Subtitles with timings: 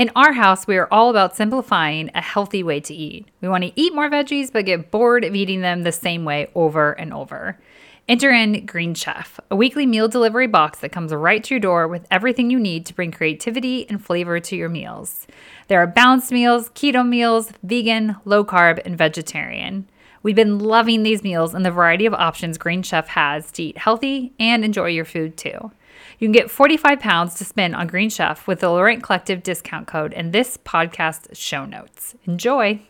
[0.00, 3.28] In our house, we are all about simplifying a healthy way to eat.
[3.42, 6.50] We want to eat more veggies, but get bored of eating them the same way
[6.54, 7.60] over and over.
[8.08, 11.86] Enter in Green Chef, a weekly meal delivery box that comes right to your door
[11.86, 15.26] with everything you need to bring creativity and flavor to your meals.
[15.68, 19.86] There are balanced meals, keto meals, vegan, low carb, and vegetarian.
[20.22, 23.76] We've been loving these meals and the variety of options Green Chef has to eat
[23.76, 25.72] healthy and enjoy your food too.
[26.20, 29.86] You can get 45 pounds to spend on Green Chef with the Laurent Collective discount
[29.86, 32.14] code in this podcast show notes.
[32.26, 32.82] Enjoy.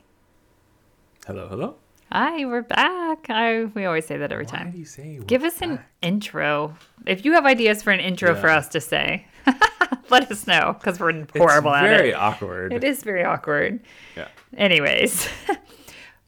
[1.29, 1.77] Hello, hello.
[2.11, 3.31] Hi, we're back.
[3.31, 4.71] I we always say that every Why time.
[4.73, 6.77] do you say Give us an intro.
[7.07, 9.29] If you have ideas for an intro for us to say,
[10.11, 12.73] let us know because we're in horrible it's at very awkward.
[12.73, 13.79] It is very awkward.
[14.17, 14.27] Yeah.
[14.57, 15.29] Anyways,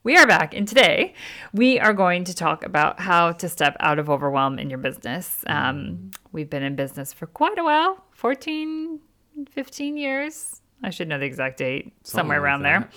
[0.04, 1.14] we are back, and today
[1.52, 5.44] we are going to talk about how to step out of overwhelm in your business.
[5.46, 8.98] Um, we've been in business for quite a while 14,
[9.50, 10.60] 15 years.
[10.82, 12.92] I should know the exact date, somewhere like around that.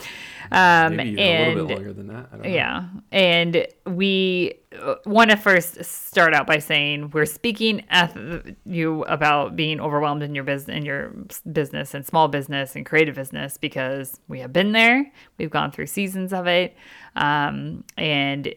[0.49, 0.87] there.
[0.87, 2.27] Um, Maybe and a little bit longer than that.
[2.31, 2.49] I don't know.
[2.49, 2.85] yeah.
[3.11, 4.59] And we
[5.05, 8.15] want to first start out by saying we're speaking at
[8.65, 11.13] you about being overwhelmed in your business, in your
[11.51, 15.11] business and small business and creative business because we have been there.
[15.37, 16.75] We've gone through seasons of it.
[17.15, 18.53] Um, and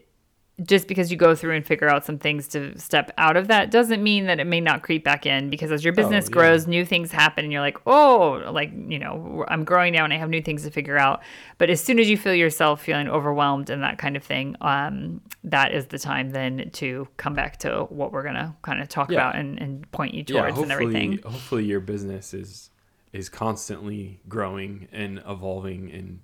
[0.64, 3.70] just because you go through and figure out some things to step out of that
[3.70, 6.32] doesn't mean that it may not creep back in because as your business yeah.
[6.32, 10.12] grows new things happen and you're like oh like you know i'm growing now and
[10.12, 11.22] i have new things to figure out
[11.58, 15.20] but as soon as you feel yourself feeling overwhelmed and that kind of thing um,
[15.44, 19.10] that is the time then to come back to what we're gonna kind of talk
[19.10, 19.18] Yeah.
[19.18, 22.70] about and, and point you yeah, towards and everything hopefully your business is
[23.12, 26.20] is constantly growing and evolving and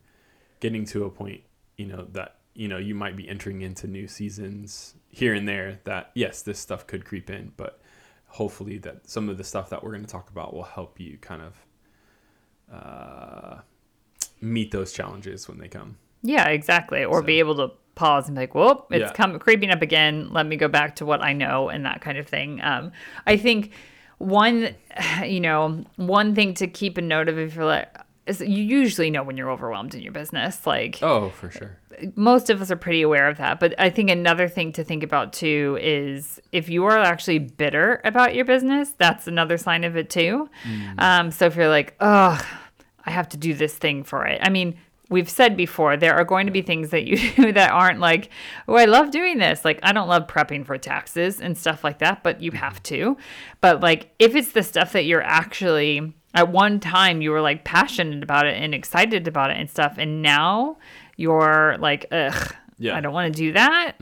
[0.60, 1.42] getting to a point,
[1.76, 5.80] you know, that you know you might be entering into new seasons here and there.
[5.84, 7.80] That yes, this stuff could creep in, but
[8.26, 11.18] hopefully that some of the stuff that we're going to talk about will help you
[11.20, 11.54] kind of
[12.72, 13.60] uh,
[14.40, 15.96] meet those challenges when they come.
[16.22, 17.04] Yeah, exactly.
[17.04, 19.12] Or be able to pause and be like, "Whoop, it's Yeah.
[19.12, 20.30] come creeping up again.
[20.32, 22.60] Let me go back to what I know," and that kind of thing.
[22.62, 22.92] Um,
[23.26, 23.72] I think
[24.18, 24.74] one,
[25.24, 27.94] you know, one thing to keep a note of if you're like,
[28.26, 30.66] is you usually know when you're overwhelmed in your business.
[30.66, 31.78] Like Oh, for sure.
[32.16, 33.60] most of us are pretty aware of that.
[33.60, 38.00] But I think another thing to think about too is if you are actually bitter
[38.04, 40.48] about your business, that's another sign of it too.
[40.98, 42.40] Um, so if you're like, oh,
[43.04, 44.40] I have to do this thing for it.
[44.42, 44.78] I mean,
[45.10, 48.30] we've said before there are going to be things that you do that aren't like,
[48.66, 49.64] oh, I love doing this.
[49.64, 53.18] Like I don't love prepping for taxes and stuff like that, but you have to.
[53.60, 57.64] But like if it's the stuff that you're actually at one time you were like
[57.64, 60.76] passionate about it and excited about it and stuff, and now
[61.16, 62.96] you're like, ugh, Yeah.
[62.96, 63.92] I don't want to do that.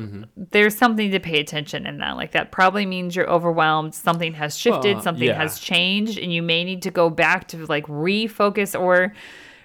[0.51, 2.17] There's something to pay attention in that.
[2.17, 3.95] Like that probably means you're overwhelmed.
[3.95, 4.95] Something has shifted.
[4.95, 5.37] Well, something yeah.
[5.37, 9.13] has changed, and you may need to go back to like refocus or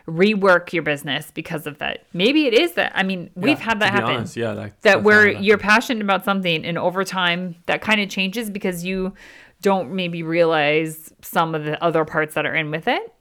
[0.07, 2.05] rework your business because of that.
[2.13, 2.91] Maybe it is that.
[2.95, 6.66] I mean, we've had that happen honest, yeah, that, that where you're passionate about something
[6.66, 9.13] and over time that kind of changes because you
[9.62, 13.13] don't maybe realize some of the other parts that are in with it.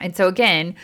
[0.00, 0.74] And so again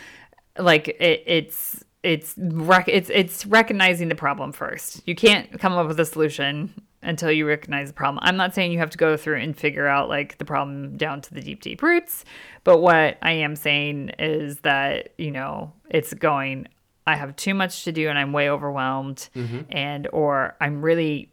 [0.57, 5.01] like it, it's it's rec- it's it's recognizing the problem first.
[5.07, 8.19] You can't come up with a solution until you recognize the problem.
[8.23, 11.21] I'm not saying you have to go through and figure out like the problem down
[11.21, 12.25] to the deep deep roots
[12.65, 16.67] but what i am saying is that you know it's going
[17.07, 19.61] i have too much to do and i'm way overwhelmed mm-hmm.
[19.69, 21.29] and or i'm really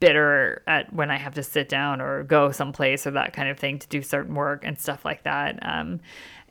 [0.00, 3.58] bitter at when I have to sit down or go someplace or that kind of
[3.58, 5.58] thing to do certain work and stuff like that.
[5.62, 6.00] Um,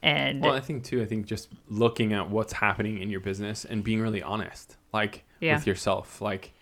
[0.04, 1.01] and Well, I think too.
[1.01, 5.24] I think just looking at what's happening in your business and being really honest, like
[5.39, 5.56] Yeah.
[5.56, 6.54] with yourself, like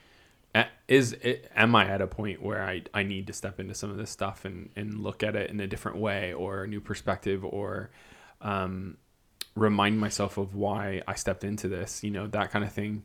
[0.87, 3.91] is it, am I at a point where I, I need to step into some
[3.91, 6.81] of this stuff and, and look at it in a different way or a new
[6.81, 7.91] perspective or
[8.41, 8.97] um,
[9.55, 13.03] remind myself of why I stepped into this, you know, that kind of thing.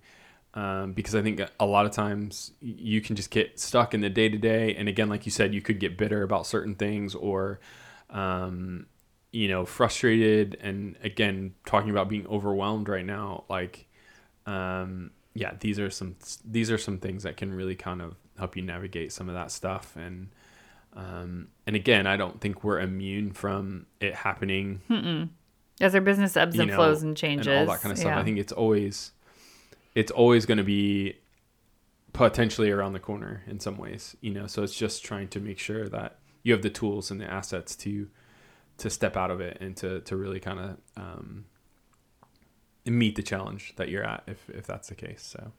[0.54, 4.08] Um, because I think a lot of times you can just get stuck in the
[4.08, 4.74] day to day.
[4.76, 7.58] And again, like you said, you could get bitter about certain things or,
[8.10, 8.86] um,
[9.32, 10.56] you know, frustrated.
[10.60, 13.86] And again, talking about being overwhelmed right now, like,
[14.46, 16.14] um, yeah, these are some
[16.44, 19.50] these are some things that can really kind of help you navigate some of that
[19.50, 20.28] stuff and
[20.96, 24.80] Um, and again, I don't think we're immune from it happening.
[25.80, 27.48] As our business ebbs and know, flows and changes.
[27.48, 28.10] and all that kind of stuff.
[28.10, 28.20] Yeah.
[28.20, 29.10] I think it's always,
[29.94, 31.16] it's always going to be
[32.12, 34.16] potentially around the corner in some ways.
[34.20, 37.20] You know, so it's just trying to make sure that you have the tools and
[37.20, 38.08] the assets to
[38.76, 41.44] to step out of it and to to really kind of um,
[42.84, 45.22] meet the challenge that you're at if if that's the case.
[45.22, 45.52] So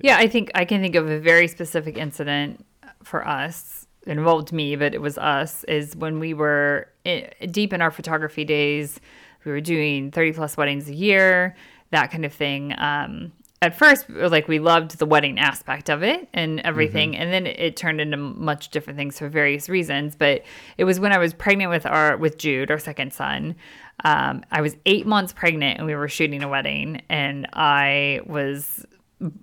[0.00, 2.64] Yeah, I think I can think of a very specific incident
[3.02, 3.86] for us.
[4.06, 5.64] Involved me, but it was us.
[5.64, 9.00] Is when we were i deep in our photography days.
[9.44, 11.56] We were doing thirty plus weddings a year,
[11.90, 12.74] that kind of thing.
[12.78, 17.46] Um, at first, like we loved the wedding aspect of it and everything, and then
[17.46, 20.14] it, it turned into much different things for various reasons.
[20.14, 20.44] But
[20.76, 23.56] it was when I was pregnant with our with Jude, our second son.
[24.04, 28.86] Um, I was eight months pregnant, and we were shooting a wedding, and I was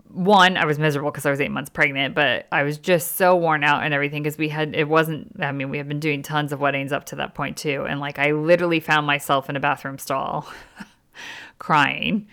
[0.08, 3.36] one, I was miserable because I was eight months pregnant, but I was just so
[3.36, 6.22] worn out and everything because we had, it wasn't, I mean, we had been doing
[6.24, 7.86] tons of weddings up to that point too.
[7.86, 10.48] And like, I literally found myself in a bathroom stall
[11.60, 12.28] crying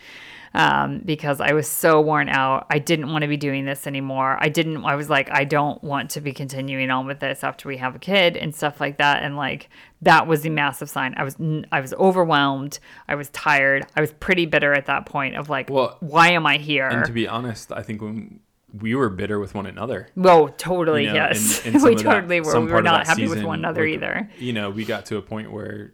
[0.55, 2.67] um, because I was so worn out.
[2.71, 4.37] I didn't want to be doing this anymore.
[4.41, 7.69] I didn't, I was like, I don't want to be continuing on with this after
[7.69, 9.23] we have a kid and stuff like that.
[9.23, 9.71] And like,
[10.03, 11.15] that was the massive sign.
[11.17, 11.37] I was,
[11.71, 12.79] I was overwhelmed.
[13.09, 13.87] I was tired.
[13.97, 16.89] I was pretty bitter at that point of like, Well, why am I here?
[16.89, 18.41] and to be honest, I think when
[18.79, 20.09] we were bitter with one another.
[20.15, 21.65] Whoa, totally, you know, yes.
[21.65, 22.61] in some we of that- totally were.
[22.61, 24.31] We were not happy with one another either.
[24.39, 25.93] You know, we got to a point where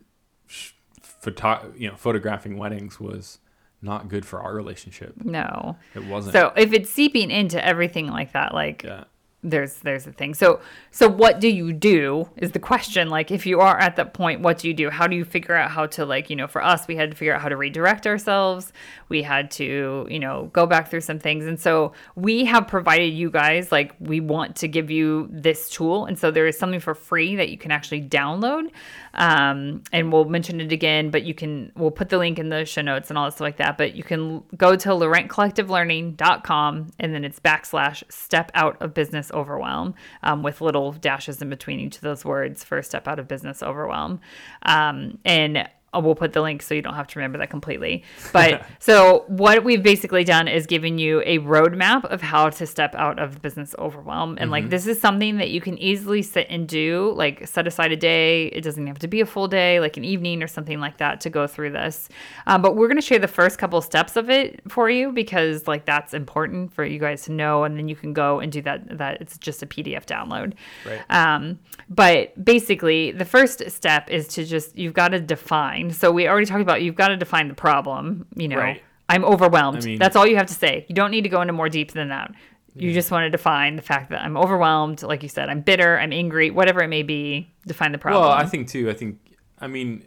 [1.02, 3.38] photo- you know, photographing weddings was
[3.82, 5.14] not good for our relationship.
[5.24, 5.76] No.
[5.94, 6.32] It wasn't.
[6.34, 9.04] So if it's seeping into everything like that, like yeah.
[9.50, 10.34] There's there's a thing.
[10.34, 10.60] So
[10.90, 13.08] so what do you do is the question.
[13.08, 14.90] Like if you are at that point, what do you do?
[14.90, 17.16] How do you figure out how to like, you know, for us we had to
[17.16, 18.72] figure out how to redirect ourselves.
[19.08, 21.46] We had to, you know, go back through some things.
[21.46, 26.06] And so we have provided you guys like we want to give you this tool.
[26.06, 28.70] And so there is something for free that you can actually download.
[29.14, 32.64] Um, and we'll mention it again, but you can we'll put the link in the
[32.64, 33.76] show notes and all that stuff like that.
[33.78, 39.94] But you can go to laurentcollectivelearning.com and then it's backslash step out of business overwhelm
[40.22, 43.62] um, with little dashes in between each of those words for step out of business
[43.62, 44.20] overwhelm.
[44.62, 48.04] Um, and uh, we'll put the link so you don't have to remember that completely.
[48.32, 52.94] But so what we've basically done is given you a roadmap of how to step
[52.94, 54.36] out of business overwhelm.
[54.40, 57.92] And like this is something that you can easily sit and do, like set aside
[57.92, 58.46] a day.
[58.46, 61.20] It doesn't have to be a full day, like an evening or something like that
[61.22, 62.08] to go through this.
[62.46, 65.84] Um, but we're gonna share the first couple steps of it for you because like
[65.84, 68.98] that's important for you guys to know, and then you can go and do that.
[68.98, 70.54] That it's just a PDF download.
[70.84, 71.02] Right.
[71.10, 71.58] Um,
[71.88, 75.77] but basically, the first step is to just, you've got to define.
[75.90, 78.26] So we already talked about you've got to define the problem.
[78.36, 78.82] You know, Right.
[79.08, 79.82] I'm overwhelmed.
[79.82, 80.84] I mean- That's all you have to say.
[80.88, 82.32] You don't need to go into more deep than that.
[82.74, 85.02] You just want to define the fact that I'm overwhelmed.
[85.02, 87.50] Like you said, I'm bitter, I'm angry, whatever it may be.
[87.66, 88.22] Define the problem.
[88.22, 88.88] Well, I think too.
[88.88, 89.18] I think.
[89.60, 90.04] I mean,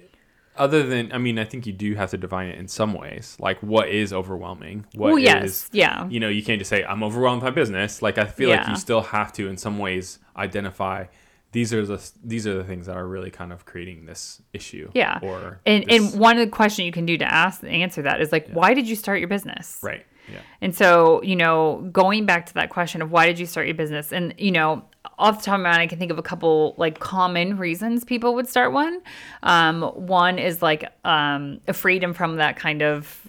[0.55, 3.35] other than I mean, I think you do have to define it in some ways.
[3.39, 4.85] Like, what is overwhelming?
[4.95, 6.07] What Well, is yes, yeah.
[6.07, 8.01] You know, you can't just say I'm overwhelmed by business.
[8.01, 11.05] Like, I feel like you still have to, in some ways, identify
[11.51, 14.89] these are the these are the things that are really kind of creating this issue.
[14.93, 15.19] yeah.
[15.21, 18.21] Or and this- and one of the question you can do to ask answer that
[18.21, 19.79] is like, why did you start your business?
[19.83, 20.05] right.
[20.31, 20.39] Yeah.
[20.61, 23.75] And so, you know, going back to that question of why did you start your
[23.75, 24.13] business?
[24.13, 24.85] And, you know,
[25.17, 28.05] off the top of my mind, I can think of a couple like common reasons
[28.05, 29.01] people would start one.
[29.43, 33.19] Um, one is like um, a freedom from that kind of,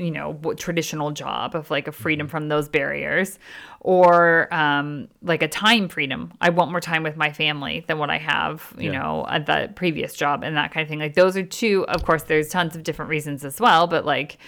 [0.00, 3.38] you know, traditional job of like a freedom from those barriers
[3.80, 6.32] or um, like a time freedom.
[6.40, 8.98] I want more time with my family than what I have, you Yeah.
[8.98, 10.98] know, at the previous job and that kind of thing.
[10.98, 14.38] Like those are two, of course, there's tons of different reasons as well, but like,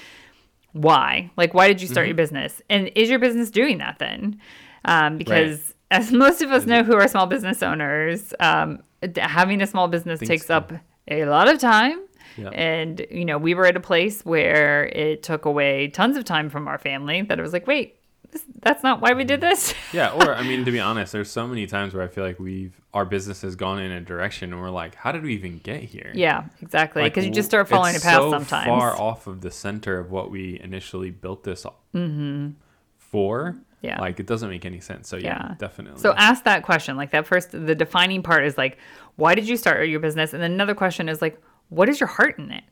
[0.72, 1.30] why?
[1.36, 2.62] Like, why did you start your business?
[2.70, 4.40] And is your business doing that then?
[4.86, 8.82] Um, because as most of us know who are small business owners, um,
[9.16, 10.72] having a small business Things takes up
[11.08, 12.00] a lot of time.
[12.36, 12.48] Yeah.
[12.50, 16.50] And, you know, we were at a place where it took away tons of time
[16.50, 17.96] from our family that it was like, wait,
[18.32, 19.74] this, that's not why we did this.
[19.92, 22.40] Yeah, or I mean, to be honest, there's so many times where I feel like
[22.40, 25.58] we've our business has gone in a direction, and we're like, how did we even
[25.58, 26.10] get here?
[26.14, 27.02] yeah, exactly.
[27.02, 28.66] Like, Because you just start following a path so sometimes.
[28.66, 32.50] Far off of the center of what we initially built this mm-hmm.
[32.96, 33.56] for.
[33.82, 34.00] Yeah.
[34.00, 35.08] like it doesn't make any sense.
[35.08, 35.54] So yeah, Yeah.
[35.58, 36.00] definitely.
[36.00, 36.96] So ask that question.
[36.96, 38.78] Like that first, the defining part is like,
[39.16, 40.32] why did you start your business?
[40.32, 41.36] And then another question is like,
[41.72, 42.64] what is your heart in it?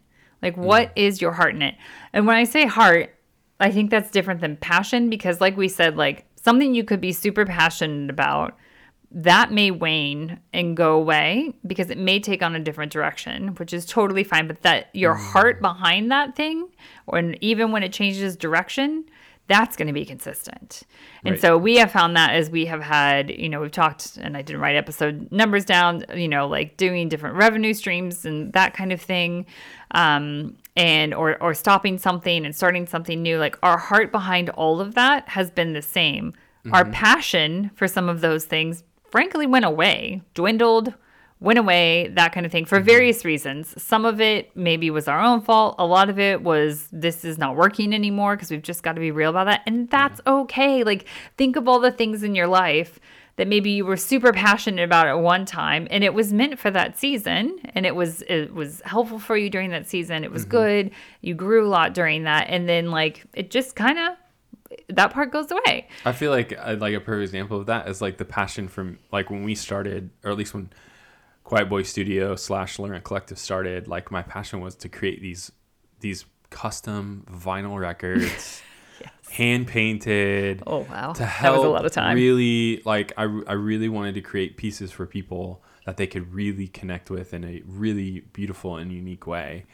[0.43, 0.63] Like, hmm.
[0.63, 1.75] what is your heart in it?
[2.13, 3.15] And when I say heart,
[3.59, 7.13] I think that's different than passion because, like we said, like something you could be
[7.13, 8.57] super passionate about
[9.13, 13.73] that may wane and go away because it may take on a different direction, which
[13.73, 14.47] is totally fine.
[14.47, 15.25] But that your hmm.
[15.25, 16.69] heart behind that thing,
[17.07, 19.05] or even when it changes direction,
[19.51, 20.85] that's going to be consistent.
[21.25, 21.41] And Right.
[21.41, 24.43] so we have found that as we have had, you know, we've talked and I
[24.43, 28.93] didn't write episode numbers down, you know, like doing different revenue streams and that kind
[28.93, 29.47] of thing.
[29.91, 33.39] Um, and or or stopping something and starting something new.
[33.39, 36.33] Like our heart behind all of that has been the same.
[36.73, 40.95] Our passion for some of those things frankly went away, dwindled,
[41.41, 43.75] went away, that kind of thing for various reasons.
[43.83, 45.75] Some of it maybe was our own fault.
[45.79, 49.01] A lot of it was this is not working anymore because we've just got to
[49.01, 49.63] be real about that.
[49.67, 50.85] And that's okay.
[50.85, 51.07] Like,
[51.39, 53.01] think of all the things in your life
[53.37, 56.71] that maybe you were super passionate about at one time and it was meant for
[56.71, 60.45] that season and it was it was helpful for you during that season it was
[60.45, 60.91] good
[61.23, 64.15] you grew a lot during that and then like it just kind of
[64.91, 68.03] that part goes away I feel like uh, like a perfect example of that is
[68.03, 70.71] like the passion from like when we started, or at least when
[71.45, 73.89] Quiet Boy Studio slash Laurent Collective started.
[73.89, 75.51] Like my passion was to create these
[76.01, 78.63] these custom vinyl records,
[79.31, 80.63] hand painted.
[80.67, 83.89] oh wow to that help was a lot of time really like I, I really
[83.89, 88.21] wanted to create pieces for people that they could really connect with in a really
[88.33, 89.65] beautiful and unique way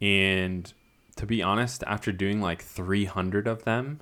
[0.00, 0.72] and
[1.16, 4.00] to be honest after doing like 300 of them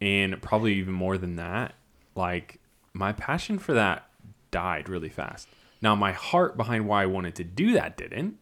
[0.00, 1.74] and probably even more than that
[2.14, 2.60] like
[2.92, 4.08] my passion for that
[4.50, 5.48] died really fast
[5.80, 8.36] now my heart behind why i wanted to do that didn't.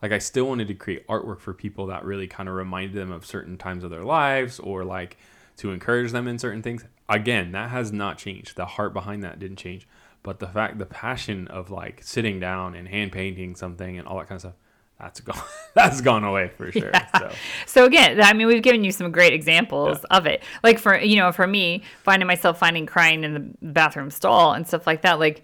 [0.00, 3.12] Like i still wanted to create artwork for people that really kind of reminded them
[3.12, 5.16] of certain times of their lives or like
[5.58, 6.84] to encourage them in certain things.
[7.08, 8.56] Again that has not changed.
[8.56, 9.86] The heart behind that didn't change.
[10.22, 14.18] But the fact the passion of like sitting down and hand painting something and all
[14.18, 14.54] that kind of stuff
[15.02, 15.42] that's gone
[15.74, 17.30] that's gone away for sure so.
[17.66, 20.42] So again, I mean, we've given you some great examples of it.
[20.62, 24.66] Like for you know, for me, finding myself finding crying in the bathroom stall and
[24.66, 25.18] stuff like that.
[25.18, 25.42] Like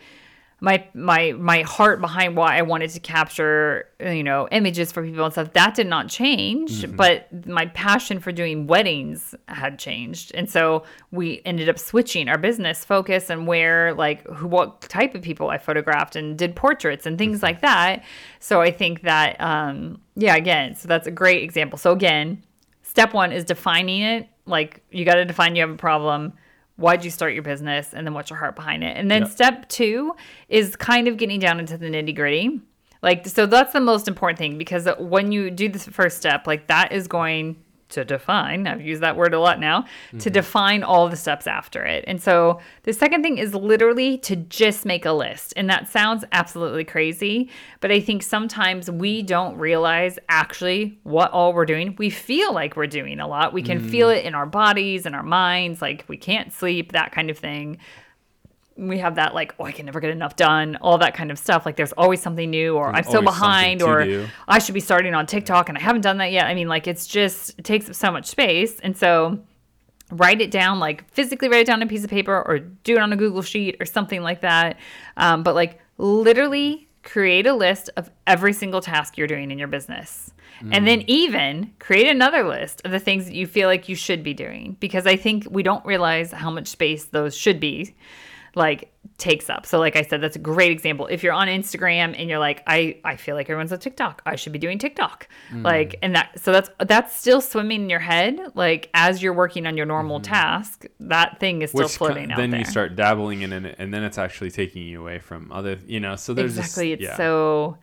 [0.61, 5.25] my my my heart behind why I wanted to capture you know images for people
[5.25, 10.51] and stuff that did not change, but my passion for doing weddings had changed, and
[10.51, 15.23] so we ended up switching our business focus and where like who what type of
[15.23, 18.03] people I photographed and did portraits and things like that.
[18.41, 21.79] So I think that um yeah, again, so that's a great example.
[21.79, 22.43] So again,
[22.83, 24.29] step one is defining it.
[24.45, 26.33] Like you got to define you have a problem.
[26.79, 27.93] Why'd you start your business?
[27.93, 28.97] And then what's your heart behind it?
[28.97, 29.31] And then Yep.
[29.31, 30.15] step two
[30.49, 32.61] is kind of getting down into the nitty gritty.
[33.03, 36.69] Like, so that's the most important thing because when you do this first step, like
[36.69, 37.57] that is going
[37.91, 40.31] to define, I've used that word a lot now, to mm-hmm.
[40.31, 42.05] define all the steps after it.
[42.07, 45.55] And so the second thing is literally to just make a list.
[45.57, 51.53] And that sounds absolutely crazy, but I think sometimes we don't realize actually what all
[51.53, 51.95] we're doing.
[51.99, 53.53] We feel like we're doing a lot.
[53.53, 54.17] We can feel mm.
[54.17, 57.79] it in our bodies and our minds, like we can't sleep, that kind of thing
[58.79, 61.39] we have that like oh i can never get enough done all that kind of
[61.39, 61.67] stuff.
[61.67, 64.27] Like there's always something new or i'm There's so behind or do.
[64.47, 66.47] i should be starting on tiktok and i haven't done that yet.
[66.47, 68.79] I mean like it's just it takes up so much space.
[68.81, 69.41] And so
[70.13, 72.95] write it down like physically write it down on a piece of paper or do
[72.95, 74.79] it on a google sheet or something like that.
[75.17, 79.69] Um, but like literally create a list of every single task you're doing in your
[79.69, 80.33] business.
[80.73, 84.25] And then even create another list of the things that you feel like you should
[84.25, 87.95] be doing because i think we don't realize how much space those should be
[88.59, 89.67] like takes up.
[89.67, 91.07] So like I said, that's a great example.
[91.07, 94.23] If you're on Instagram and you're like, I, I feel like everyone's on TikTok.
[94.27, 95.29] I should be doing TikTok.
[95.51, 95.65] Mm.
[95.65, 98.39] Like and that so that's that's still swimming in your head.
[98.55, 100.33] Like as you're working on your normal mm-hmm.
[100.33, 102.61] task, that thing is still which floating out then there.
[102.61, 106.01] you start dabbling in it and then it's actually taking you away from other you
[106.01, 107.17] know so there's exactly just, it's yeah.
[107.17, 107.79] so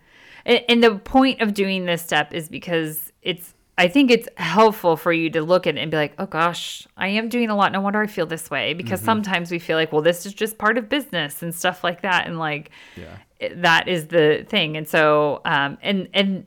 [0.46, 4.96] and, and the point of doing this step is because it's i think it's helpful
[4.98, 7.56] for you to look at it and be like oh gosh i am doing a
[7.56, 9.06] lot no wonder i feel this way because Mm-hmm.
[9.06, 12.26] sometimes we feel like well this is just part of business and stuff like that
[12.28, 13.52] and like Yeah.
[13.56, 16.46] that is the thing and so um and and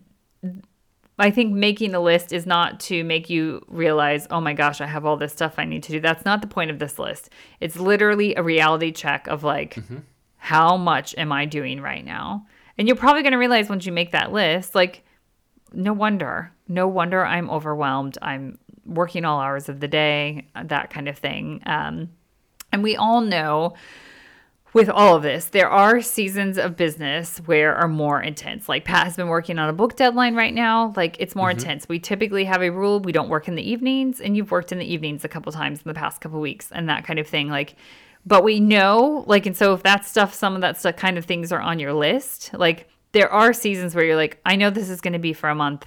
[1.21, 4.87] I think making a list is not to make you realize, oh my gosh, I
[4.87, 5.99] have all this stuff I need to do.
[6.01, 7.31] That's not the point of this list.
[7.59, 9.97] It's literally a reality check of like, Mm-hmm.
[10.37, 12.47] how much am I doing right now?
[12.79, 15.03] And you're probably going to realize once you make that list, like,
[15.73, 18.19] no wonder, no wonder I'm overwhelmed.
[18.23, 21.63] I'm working all hours of the day, that kind of thing.
[21.67, 22.11] Um,
[22.73, 23.75] and we all know
[24.75, 28.69] with all of this, there are seasons of business where are more intense.
[28.69, 30.93] Like Pat has been working on a book deadline right now.
[30.97, 31.89] Like it's more intense.
[31.89, 34.79] We typically have a rule we don't work in the evenings, and you've worked in
[34.79, 37.49] the evenings a couple times in the past couple weeks, and that kind of thing.
[37.49, 37.77] Like,
[38.27, 41.25] but we know, like, and so if that stuff, some of that stuff, kind of
[41.25, 42.51] things are on your list.
[42.53, 45.49] Like there are seasons where you're like, I know this is going to be for
[45.49, 45.87] a month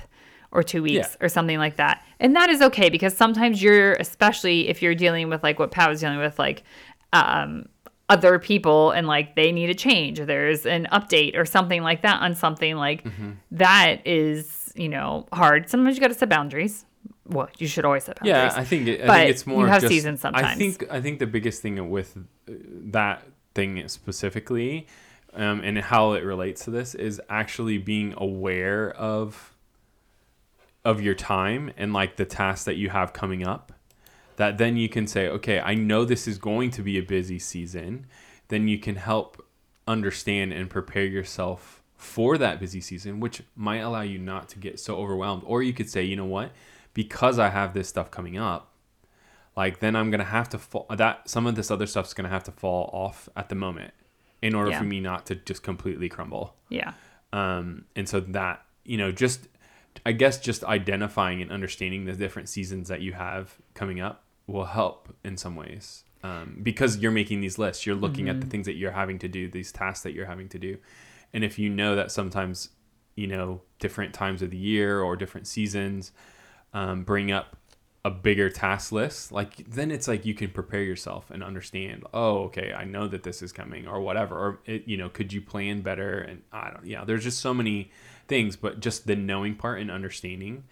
[0.51, 1.25] or two weeks Yeah.
[1.25, 2.03] or something like that.
[2.19, 5.89] And that is okay because sometimes you're, especially if you're dealing with like what Pat
[5.89, 6.63] was dealing with, like
[7.13, 7.67] um,
[8.09, 12.01] other people and like they need a change or there's an update or something like
[12.01, 13.31] that on something like Mm-hmm.
[13.51, 15.69] that is, you know, hard.
[15.69, 16.85] Sometimes you got to set boundaries.
[17.27, 19.61] well, you should always set yeah i think it, i think it's more.
[19.63, 22.51] you have just- seasons i think i think the biggest thing with uh,
[22.97, 23.23] that
[23.55, 24.87] thing specifically
[25.33, 29.53] um, and how it relates to this is actually being aware of
[30.83, 33.71] of your time and like the tasks that you have coming up
[34.37, 37.39] that then you can say okay i know this is going to be a busy
[37.39, 38.05] season.
[38.47, 39.45] Then you can help
[39.87, 44.79] understand and prepare yourself for that busy season which might allow you not to get
[44.79, 45.43] so overwhelmed.
[45.45, 46.51] Or you could say you know what?
[46.93, 48.71] Because i have this stuff coming up
[49.55, 52.43] like then i'm gonna have to fall that some of this other stuff's gonna have
[52.43, 53.93] to fall off at the moment
[54.41, 54.79] in order Yeah.
[54.79, 56.93] for me not to just completely crumble yeah.
[57.33, 59.47] um, and so that you know just
[60.05, 64.65] i guess just identifying and understanding the different seasons that you have coming up will
[64.65, 68.65] help in some ways um, because you're making these lists you're looking at the things
[68.65, 70.77] that you're having to do these tasks that you're having to do
[71.33, 72.69] and if you know that sometimes
[73.15, 76.11] you know different times of the year or different seasons
[76.73, 77.57] um, bring up
[78.03, 82.39] a bigger task list like then it's like you can prepare yourself and understand oh
[82.45, 85.39] okay i know that this is coming or whatever or it, you know could you
[85.39, 87.91] plan better and i don't yeah there's just so many
[88.27, 90.63] things but just the knowing part and understanding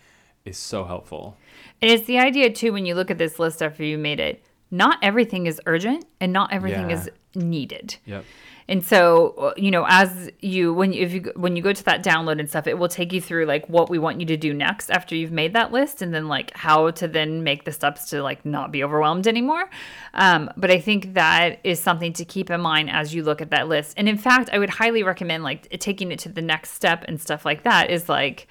[0.45, 1.37] is so helpful
[1.81, 4.41] And it's the idea too when you look at this list after you made it.
[4.71, 6.95] Not everything is urgent and not everything Yeah.
[7.01, 7.97] is needed.
[8.05, 8.23] yep
[8.69, 11.83] And so, uh, you know, as you when you if you when you go to
[11.85, 14.37] that download and stuff, it will take you through like what we want you to
[14.37, 17.71] do next after you've made that list, and then like how to then make the
[17.71, 19.67] steps to like not be overwhelmed anymore.
[20.13, 23.49] Um, but I think that is something to keep in mind as you look at
[23.49, 23.95] that list.
[23.97, 27.19] And in fact, I would highly recommend like taking it to the next step and
[27.19, 27.89] stuff like that.
[27.89, 28.47] Is like,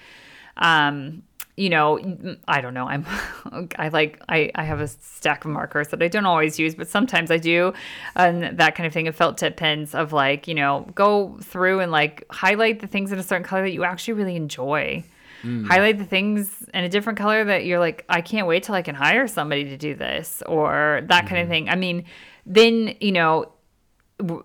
[0.57, 1.23] um,
[1.59, 1.99] you know,
[2.47, 2.87] I don't know.
[2.87, 3.05] I'm,
[3.77, 6.89] I like, I, I have a stack of markers that I don't always use, but
[6.89, 7.73] sometimes I do,
[8.15, 9.09] and that kind of thing.
[9.09, 13.11] Of felt tip pens of like, you know, go through and like highlight the things
[13.11, 15.03] in a certain color that you actually really enjoy.
[15.43, 15.67] Mm.
[15.67, 18.83] Highlight the things in a different color that you're like, I can't wait till I
[18.83, 21.51] can hire somebody to do this or that kind of mm-hmm.
[21.51, 21.69] thing.
[21.69, 22.05] I mean,
[22.47, 23.53] then you know,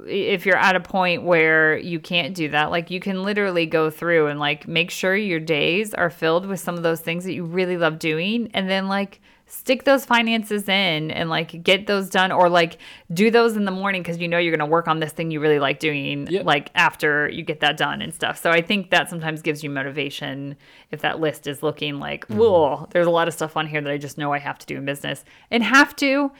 [0.06, 3.90] if you're at a point where you can't do that, like you can literally go
[3.90, 7.34] through and like make sure your days are filled with some of those things that
[7.34, 12.10] you really love doing and then like stick those finances in and like get those
[12.10, 12.78] done or like
[13.14, 15.32] do those in the morning because you know you're going to work on this thing
[15.32, 16.46] you really like doing Yep.
[16.46, 18.42] like after you get that done and stuff.
[18.42, 20.56] So I think that sometimes gives you motivation
[20.92, 23.92] if that list is looking like, whoa, there's a lot of stuff on here that
[23.92, 26.32] I just know I have to do in business and have to.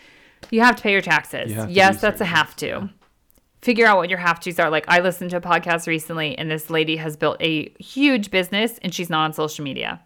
[0.52, 1.52] You have to pay your taxes.
[1.52, 2.90] You Yes, that's a have to
[3.64, 4.70] figure out what your have tos are.
[4.70, 8.78] Like I listened to a podcast recently and this lady has built a huge business
[8.82, 10.02] and she's not on social media.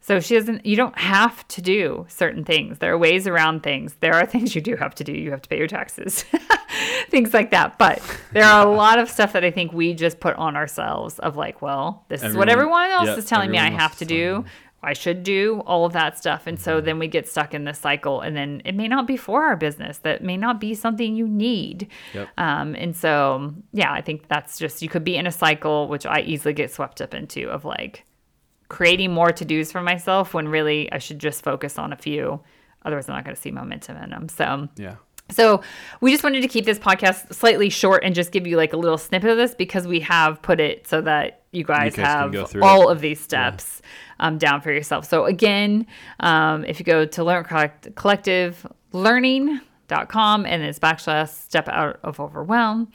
[0.00, 2.78] So she doesn't you don't have to do certain things.
[2.78, 3.96] There are ways around things.
[4.00, 5.12] There are things you do have to do.
[5.12, 6.24] You have to pay your taxes.
[7.10, 7.78] things like that.
[7.78, 8.00] But
[8.32, 11.36] there are a lot of stuff that I think we just put on ourselves of
[11.36, 14.04] like, well, this is what Everyone- everyone else yeah, is telling me I have to
[14.04, 14.44] do.
[14.82, 16.46] I should do all of that stuff.
[16.46, 19.16] And so then we get stuck in this cycle, and then it may not be
[19.16, 19.98] for our business.
[19.98, 21.88] That may not be something you need.
[22.14, 22.28] Yep.
[22.36, 26.04] Um, and so, yeah, I think that's just, you could be in a cycle, which
[26.04, 28.04] I easily get swept up into, of like
[28.68, 32.40] creating more to dos for myself when really I should just focus on a few.
[32.84, 34.28] Otherwise, I'm not going to see momentum in them.
[34.28, 34.96] So, yeah
[35.32, 35.62] so
[36.00, 38.76] we just wanted to keep this podcast slightly short and just give you like a
[38.76, 42.62] little snippet of this because we have put it so that you guys, guys have
[42.62, 42.92] all it.
[42.92, 43.82] of these steps
[44.22, 45.04] um, down for yourself.
[45.04, 45.86] So again,
[46.20, 48.66] um, if you go to learn collect- collective
[49.92, 52.90] learning.com and it's backslash step out of overwhelm.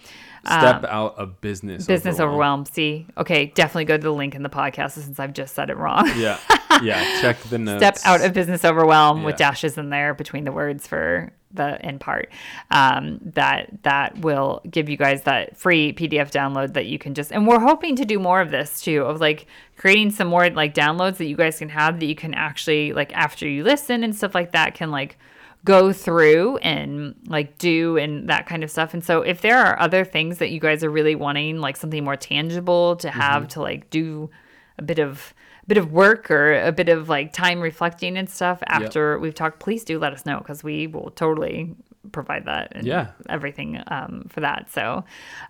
[0.45, 2.65] step out of business Um, Business overwhelm.
[2.65, 5.77] See, okay, definitely go to the link in the podcast since I've just said it
[5.77, 6.09] wrong.
[6.17, 6.39] yeah
[6.83, 10.51] yeah check the notes step out of business overwhelm with dashes in there between the
[10.51, 12.29] words for the end part
[12.69, 17.31] um, that that will give you guys that free pdf download that you can just
[17.31, 20.75] and we're hoping to do more of this too of like creating some more like
[20.75, 24.15] downloads that you guys can have that you can actually like after you listen and
[24.15, 25.17] stuff like that can like
[25.65, 28.93] go through and like do and that kind of stuff.
[28.93, 32.03] And so if there are other things that you guys are really wanting, like something
[32.03, 34.29] more tangible to have to like do
[34.77, 38.29] a bit of a bit of work or a bit of like time reflecting and
[38.29, 41.75] stuff after we've talked, please do let us know because we will totally
[42.13, 43.07] provide that and Yeah.
[43.27, 44.71] everything um, for that.
[44.71, 45.03] So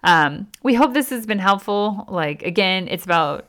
[0.04, 2.06] um, we hope this has been helpful.
[2.08, 3.48] Like again, it's about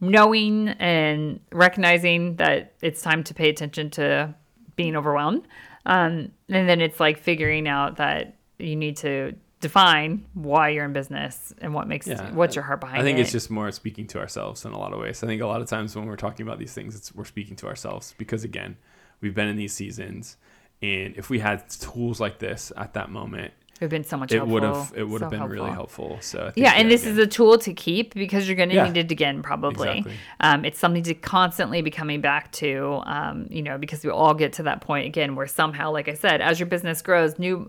[0.00, 4.34] knowing and recognizing that it's time to pay attention to
[4.78, 5.46] being overwhelmed.
[5.84, 10.92] Um, and then it's like figuring out that you need to define why you're in
[10.92, 12.30] business and what makes Yeah.
[12.32, 13.00] what's your heart behind it.
[13.00, 13.22] I think it.
[13.22, 15.22] it's just more speaking to ourselves in a lot of ways.
[15.22, 17.56] I think a lot of times when we're talking about these things, it's we're speaking
[17.56, 18.76] to ourselves because again,
[19.20, 20.36] we've been in these seasons,
[20.80, 24.16] and if we had tools like this at that moment, It would have been so
[24.16, 24.54] much it helpful.
[24.54, 26.18] would have it would so have been really helpful.
[26.20, 28.70] So I think, yeah, and this again, is a tool to keep because you're going
[28.70, 28.88] to Yeah.
[28.90, 29.88] need it again probably.
[29.98, 30.14] Exactly.
[30.40, 34.34] Um, it's something to constantly be coming back to, um, you know, because we all
[34.34, 37.68] get to that point again where somehow, like I said, as your business grows, new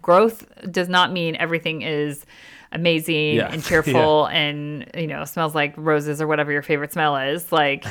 [0.00, 2.24] growth does not mean everything is
[2.72, 3.52] amazing Yeah.
[3.52, 7.52] and cheerful and you know smells like roses or whatever your favorite smell is.
[7.52, 7.84] Like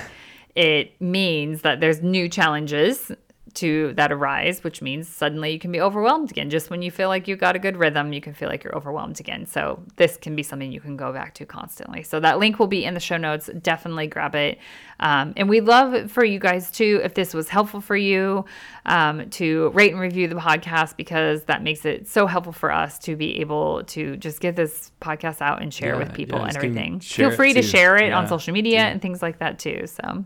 [0.55, 3.11] it means that there's new challenges
[3.55, 6.49] to that arise, which means suddenly you can be overwhelmed again.
[6.49, 8.75] Just when you feel like you got a good rhythm, you can feel like you're
[8.75, 9.45] overwhelmed again.
[9.45, 12.03] So this can be something you can go back to constantly.
[12.03, 13.49] So that link will be in the show notes.
[13.61, 14.59] Definitely grab it.
[14.99, 18.45] Um, and we'd love for you guys too, if this was helpful for you,
[18.85, 22.99] um, to rate and review the podcast because that makes it so helpful for us
[22.99, 26.45] to be able to just get this podcast out and share Yeah, with people yeah,
[26.47, 26.99] and everything.
[26.99, 29.87] Feel free to share it on social media and things like that too.
[29.87, 30.25] So.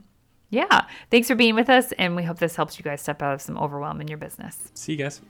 [0.56, 0.86] Yeah.
[1.12, 1.92] Thanks for being with us.
[1.94, 4.72] And we hope this helps you guys step out of some overwhelm in your business.
[4.74, 5.22] See you guys.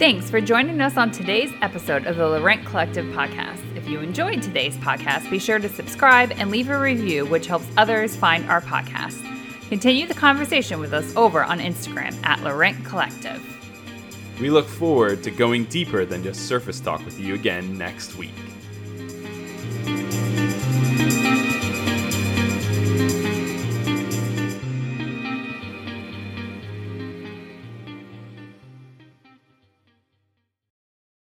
[0.00, 3.76] Thanks for joining us on today's episode of the Laurent Collective podcast.
[3.76, 7.66] If you enjoyed today's podcast, be sure to subscribe and leave a review, which helps
[7.76, 9.20] others find our podcast.
[9.68, 13.40] Continue the conversation with us over on Instagram at Laurent Collective.
[14.40, 18.34] We look forward to going deeper than just surface talk with you again next week.